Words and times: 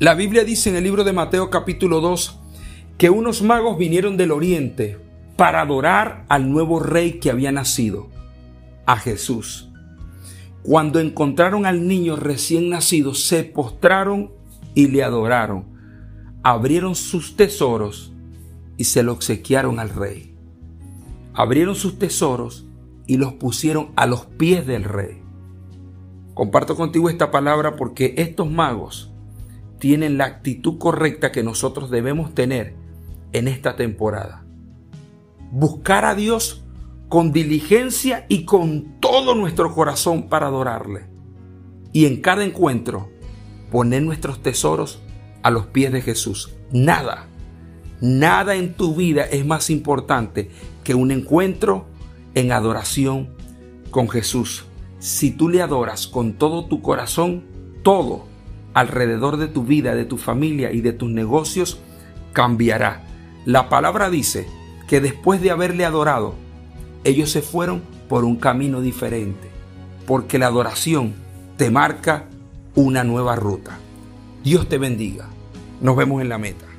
La 0.00 0.14
Biblia 0.14 0.44
dice 0.44 0.70
en 0.70 0.76
el 0.76 0.84
libro 0.84 1.04
de 1.04 1.12
Mateo 1.12 1.50
capítulo 1.50 2.00
2 2.00 2.38
que 2.96 3.10
unos 3.10 3.42
magos 3.42 3.76
vinieron 3.76 4.16
del 4.16 4.30
oriente 4.30 4.98
para 5.36 5.60
adorar 5.60 6.24
al 6.30 6.50
nuevo 6.50 6.80
rey 6.80 7.20
que 7.20 7.30
había 7.30 7.52
nacido, 7.52 8.08
a 8.86 8.96
Jesús. 8.96 9.68
Cuando 10.62 11.00
encontraron 11.00 11.66
al 11.66 11.86
niño 11.86 12.16
recién 12.16 12.70
nacido, 12.70 13.12
se 13.12 13.44
postraron 13.44 14.32
y 14.74 14.86
le 14.86 15.04
adoraron. 15.04 15.66
Abrieron 16.42 16.94
sus 16.94 17.36
tesoros 17.36 18.14
y 18.78 18.84
se 18.84 19.02
lo 19.02 19.12
obsequiaron 19.12 19.78
al 19.78 19.90
rey. 19.90 20.34
Abrieron 21.34 21.74
sus 21.74 21.98
tesoros 21.98 22.66
y 23.06 23.18
los 23.18 23.34
pusieron 23.34 23.90
a 23.96 24.06
los 24.06 24.24
pies 24.24 24.66
del 24.66 24.84
rey. 24.84 25.20
Comparto 26.32 26.74
contigo 26.74 27.10
esta 27.10 27.30
palabra 27.30 27.76
porque 27.76 28.14
estos 28.16 28.50
magos 28.50 29.09
tienen 29.80 30.18
la 30.18 30.26
actitud 30.26 30.78
correcta 30.78 31.32
que 31.32 31.42
nosotros 31.42 31.90
debemos 31.90 32.34
tener 32.34 32.76
en 33.32 33.48
esta 33.48 33.74
temporada. 33.74 34.44
Buscar 35.50 36.04
a 36.04 36.14
Dios 36.14 36.62
con 37.08 37.32
diligencia 37.32 38.26
y 38.28 38.44
con 38.44 39.00
todo 39.00 39.34
nuestro 39.34 39.74
corazón 39.74 40.28
para 40.28 40.46
adorarle. 40.46 41.06
Y 41.92 42.06
en 42.06 42.20
cada 42.20 42.44
encuentro 42.44 43.08
poner 43.72 44.02
nuestros 44.02 44.42
tesoros 44.42 45.00
a 45.42 45.50
los 45.50 45.66
pies 45.66 45.92
de 45.92 46.02
Jesús. 46.02 46.54
Nada, 46.70 47.26
nada 48.00 48.54
en 48.54 48.74
tu 48.74 48.94
vida 48.94 49.24
es 49.24 49.44
más 49.44 49.70
importante 49.70 50.50
que 50.84 50.94
un 50.94 51.10
encuentro 51.10 51.86
en 52.34 52.52
adoración 52.52 53.30
con 53.90 54.08
Jesús. 54.08 54.66
Si 54.98 55.30
tú 55.30 55.48
le 55.48 55.62
adoras 55.62 56.06
con 56.06 56.34
todo 56.34 56.66
tu 56.66 56.82
corazón, 56.82 57.44
todo 57.82 58.29
alrededor 58.74 59.36
de 59.36 59.48
tu 59.48 59.64
vida, 59.64 59.94
de 59.94 60.04
tu 60.04 60.16
familia 60.16 60.72
y 60.72 60.80
de 60.80 60.92
tus 60.92 61.10
negocios 61.10 61.80
cambiará. 62.32 63.04
La 63.44 63.68
palabra 63.68 64.10
dice 64.10 64.46
que 64.88 65.00
después 65.00 65.40
de 65.40 65.50
haberle 65.50 65.84
adorado, 65.84 66.34
ellos 67.04 67.30
se 67.30 67.42
fueron 67.42 67.82
por 68.08 68.24
un 68.24 68.36
camino 68.36 68.80
diferente, 68.80 69.48
porque 70.06 70.38
la 70.38 70.46
adoración 70.46 71.14
te 71.56 71.70
marca 71.70 72.26
una 72.74 73.04
nueva 73.04 73.36
ruta. 73.36 73.78
Dios 74.42 74.68
te 74.68 74.78
bendiga. 74.78 75.28
Nos 75.80 75.96
vemos 75.96 76.22
en 76.22 76.28
la 76.28 76.38
meta. 76.38 76.69